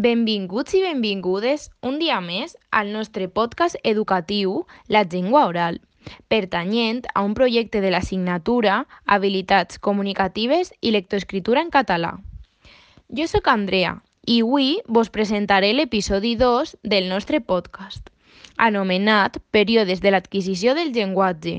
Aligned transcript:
Benvinguts 0.00 0.72
i 0.72 0.80
benvingudes 0.80 1.66
un 1.84 1.98
dia 2.00 2.22
més 2.24 2.54
al 2.72 2.88
nostre 2.94 3.26
podcast 3.28 3.76
educatiu 3.84 4.62
La 4.88 5.02
Llengua 5.04 5.42
Oral, 5.50 5.76
pertanyent 6.32 7.02
a 7.12 7.20
un 7.26 7.34
projecte 7.36 7.82
de 7.84 7.90
l'assignatura 7.92 8.78
Habilitats 9.04 9.76
comunicatives 9.88 10.70
i 10.80 10.94
lectoescritura 10.94 11.60
en 11.60 11.68
català. 11.74 12.14
Jo 13.18 13.26
sóc 13.28 13.50
Andrea 13.52 13.98
i 14.24 14.38
avui 14.46 14.70
vos 14.88 15.12
presentaré 15.12 15.74
l'episodi 15.74 16.32
2 16.40 16.78
del 16.94 17.10
nostre 17.12 17.42
podcast, 17.52 18.08
anomenat 18.56 19.36
Períodes 19.50 20.00
de 20.00 20.14
l'adquisició 20.16 20.72
del 20.80 20.94
llenguatge. 20.96 21.58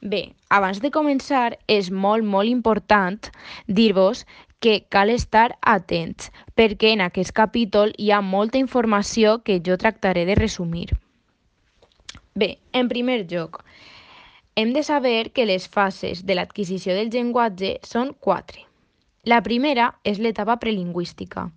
Bé, 0.00 0.32
abans 0.50 0.82
de 0.82 0.90
començar, 0.94 1.54
és 1.66 1.90
molt, 1.90 2.26
molt 2.26 2.50
important 2.50 3.30
dir-vos 3.66 4.26
que 4.60 4.86
cal 4.90 5.10
estar 5.10 5.56
atents, 5.62 6.32
perquè 6.58 6.92
en 6.96 7.02
aquest 7.04 7.32
capítol 7.34 7.92
hi 7.98 8.10
ha 8.10 8.20
molta 8.20 8.58
informació 8.58 9.38
que 9.46 9.60
jo 9.64 9.78
tractaré 9.78 10.24
de 10.26 10.34
resumir. 10.34 10.88
Bé, 12.34 12.58
en 12.72 12.88
primer 12.88 13.24
lloc, 13.30 13.62
hem 14.56 14.72
de 14.74 14.82
saber 14.82 15.30
que 15.32 15.46
les 15.46 15.68
fases 15.68 16.24
de 16.26 16.34
l'adquisició 16.34 16.94
del 16.94 17.10
llenguatge 17.14 17.78
són 17.82 18.14
quatre. 18.18 18.64
La 19.28 19.42
primera 19.42 19.88
és 20.08 20.18
l'etapa 20.18 20.56
prelingüística, 20.62 21.48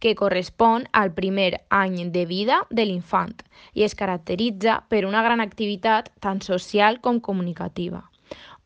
que 0.00 0.16
correspon 0.18 0.86
al 0.92 1.12
primer 1.14 1.62
any 1.68 2.10
de 2.12 2.26
vida 2.26 2.62
de 2.70 2.88
l'infant 2.88 3.36
i 3.72 3.84
es 3.86 3.94
caracteritza 3.94 4.80
per 4.88 5.04
una 5.06 5.22
gran 5.22 5.40
activitat 5.40 6.10
tant 6.20 6.40
social 6.44 7.00
com 7.00 7.20
comunicativa 7.20 8.09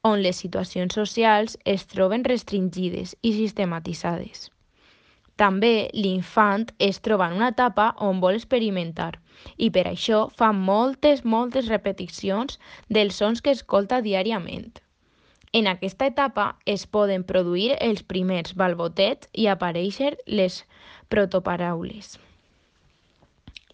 on 0.05 0.21
les 0.23 0.37
situacions 0.45 0.95
socials 0.95 1.57
es 1.65 1.87
troben 1.91 2.25
restringides 2.29 3.17
i 3.23 3.33
sistematitzades. 3.33 4.51
També 5.41 5.91
l'infant 5.97 6.69
es 6.79 7.01
troba 7.03 7.27
en 7.31 7.39
una 7.41 7.51
etapa 7.55 7.89
on 8.09 8.21
vol 8.23 8.37
experimentar 8.39 9.15
i 9.57 9.71
per 9.75 9.87
això 9.91 10.21
fa 10.39 10.53
moltes, 10.55 11.25
moltes 11.25 11.71
repeticions 11.73 12.61
dels 12.89 13.17
sons 13.23 13.43
que 13.43 13.55
escolta 13.57 14.03
diàriament. 14.05 14.71
En 15.55 15.67
aquesta 15.71 16.07
etapa 16.11 16.45
es 16.67 16.85
poden 16.87 17.25
produir 17.27 17.75
els 17.81 18.05
primers 18.13 18.55
balbotets 18.59 19.29
i 19.33 19.49
aparèixer 19.51 20.15
les 20.27 20.61
protoparaules. 21.09 22.17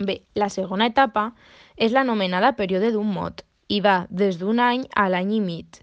Bé, 0.00 0.20
la 0.34 0.48
segona 0.48 0.88
etapa 0.88 1.30
és 1.76 1.92
l'anomenada 1.92 2.54
període 2.56 2.92
d'un 2.94 3.08
mot 3.12 3.44
i 3.68 3.80
va 3.84 4.06
des 4.10 4.38
d'un 4.40 4.60
any 4.64 4.86
a 4.96 5.08
l'any 5.12 5.36
i 5.36 5.40
mig, 5.44 5.80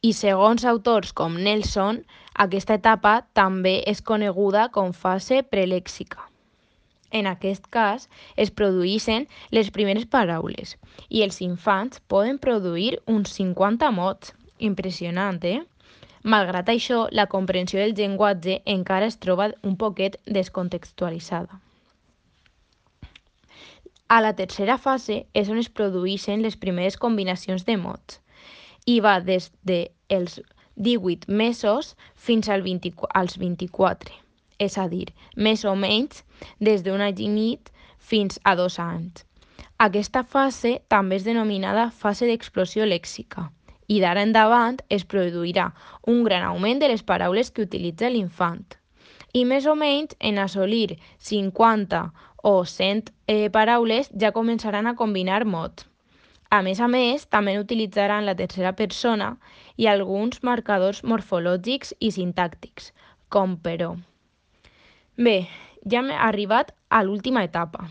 i 0.00 0.10
segons 0.16 0.64
autors 0.64 1.10
com 1.12 1.34
Nelson, 1.44 1.98
aquesta 2.44 2.76
etapa 2.78 3.12
també 3.36 3.72
és 3.92 4.00
coneguda 4.10 4.68
com 4.72 4.94
fase 4.96 5.42
prelèxica. 5.54 6.22
En 7.10 7.26
aquest 7.26 7.66
cas, 7.74 8.06
es 8.36 8.52
produeixen 8.60 9.26
les 9.50 9.68
primeres 9.74 10.06
paraules 10.14 10.76
i 11.08 11.24
els 11.26 11.40
infants 11.44 12.00
poden 12.14 12.38
produir 12.38 13.00
uns 13.06 13.34
50 13.36 13.90
mots. 13.96 14.32
Impressionant, 14.60 15.40
eh? 15.44 15.60
Malgrat 16.22 16.68
això, 16.68 17.06
la 17.16 17.26
comprensió 17.34 17.80
del 17.80 17.94
llenguatge 17.96 18.60
encara 18.76 19.08
es 19.08 19.16
troba 19.16 19.50
un 19.64 19.76
poquet 19.76 20.18
descontextualitzada. 20.26 21.60
A 24.08 24.20
la 24.20 24.32
tercera 24.36 24.76
fase 24.78 25.24
és 25.34 25.48
on 25.48 25.60
es 25.60 25.68
produeixen 25.68 26.42
les 26.44 26.56
primeres 26.56 26.96
combinacions 26.96 27.64
de 27.68 27.76
mots 27.80 28.20
i 28.86 29.00
va 29.00 29.20
des 29.20 29.50
dels 29.62 30.40
18 30.76 31.28
mesos 31.28 31.96
fins 32.14 32.48
al 32.48 32.62
20, 32.62 32.94
als 33.14 33.36
24, 33.38 34.14
és 34.58 34.78
a 34.78 34.86
dir, 34.88 35.08
més 35.36 35.64
o 35.64 35.74
menys 35.76 36.24
des 36.58 36.84
d'un 36.84 37.00
any 37.04 37.20
i 37.26 37.28
mig 37.28 37.72
fins 37.98 38.40
a 38.44 38.56
dos 38.56 38.78
anys. 38.78 39.26
Aquesta 39.80 40.22
fase 40.24 40.78
també 40.88 41.16
és 41.16 41.24
denominada 41.24 41.90
fase 42.02 42.26
d'explosió 42.28 42.84
lèxica 42.88 43.50
i 43.90 43.98
d'ara 44.02 44.22
endavant 44.22 44.78
es 44.96 45.04
produirà 45.12 45.70
un 46.12 46.22
gran 46.26 46.44
augment 46.48 46.82
de 46.82 46.90
les 46.92 47.02
paraules 47.02 47.50
que 47.50 47.64
utilitza 47.66 48.10
l'infant. 48.12 48.66
I 49.32 49.44
més 49.44 49.66
o 49.66 49.74
menys 49.78 50.16
en 50.30 50.38
assolir 50.42 50.98
50 51.30 52.02
o 52.50 52.54
100 52.64 53.10
eh, 53.26 53.48
paraules 53.52 54.10
ja 54.24 54.34
començaran 54.36 54.86
a 54.86 54.96
combinar 55.00 55.44
mots. 55.44 55.89
A 56.50 56.62
més 56.66 56.80
a 56.82 56.88
més, 56.90 57.28
també 57.30 57.52
utilitzaran 57.60 58.24
la 58.26 58.34
tercera 58.38 58.72
persona 58.78 59.28
i 59.78 59.86
alguns 59.86 60.40
marcadors 60.48 61.04
morfològics 61.12 61.94
i 62.00 62.10
sintàctics, 62.16 62.90
com 63.28 63.54
però. 63.66 63.92
Bé, 65.14 65.36
ja 65.86 66.02
hem 66.02 66.10
arribat 66.16 66.74
a 66.90 67.04
l'última 67.06 67.44
etapa. 67.46 67.86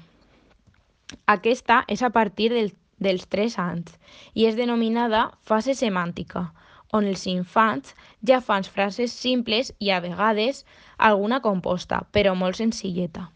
Aquesta 1.38 1.80
és 1.88 2.04
a 2.04 2.12
partir 2.20 2.52
del, 2.52 2.74
dels 3.00 3.26
3 3.32 3.58
anys 3.64 3.96
i 4.36 4.46
és 4.52 4.60
denominada 4.60 5.24
fase 5.52 5.78
semàntica, 5.80 6.50
on 6.92 7.08
els 7.08 7.26
infants 7.32 7.96
ja 8.28 8.44
fan 8.44 8.68
frases 8.68 9.16
simples 9.24 9.72
i 9.80 9.96
a 9.96 10.04
vegades 10.04 10.66
alguna 10.98 11.40
composta, 11.40 12.04
però 12.12 12.36
molt 12.36 12.60
senzilleta. 12.60 13.30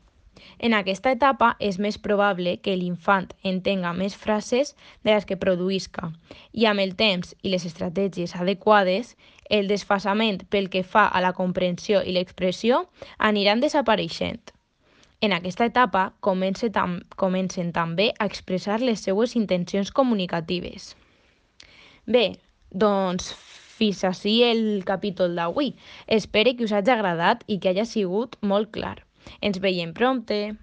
En 0.60 0.74
aquesta 0.78 1.12
etapa 1.16 1.50
és 1.68 1.78
més 1.86 1.98
probable 2.08 2.56
que 2.66 2.74
l'infant 2.80 3.28
entenga 3.52 3.92
més 3.98 4.16
frases 4.24 4.74
de 5.04 5.12
les 5.12 5.28
que 5.30 5.38
produïsca 5.44 6.10
i 6.62 6.66
amb 6.72 6.84
el 6.86 6.96
temps 7.02 7.36
i 7.42 7.52
les 7.54 7.68
estratègies 7.70 8.34
adequades, 8.46 9.14
el 9.50 9.70
desfasament 9.72 10.42
pel 10.50 10.72
que 10.74 10.84
fa 10.96 11.06
a 11.06 11.22
la 11.26 11.34
comprensió 11.40 12.02
i 12.02 12.16
l'expressió 12.18 12.82
aniran 13.30 13.62
desapareixent. 13.62 14.54
En 15.24 15.32
aquesta 15.38 15.70
etapa 15.70 16.08
comença 16.28 16.68
tam 16.76 16.98
comencen 17.16 17.72
també 17.76 18.10
a 18.18 18.26
expressar 18.32 18.82
les 18.82 19.06
seues 19.08 19.38
intencions 19.40 19.94
comunicatives. 20.02 20.90
Bé, 22.06 22.26
doncs 22.86 23.30
fins 23.78 24.04
així 24.10 24.34
el 24.50 24.84
capítol 24.90 25.38
d'avui. 25.38 25.74
Espero 26.08 26.58
que 26.58 26.68
us 26.68 26.74
hagi 26.76 26.92
agradat 26.92 27.46
i 27.48 27.60
que 27.60 27.72
hagi 27.72 27.86
sigut 27.96 28.36
molt 28.42 28.74
clar. 28.76 28.98
Ens 29.42 29.60
veiem 29.60 29.94
prompte! 29.94 30.58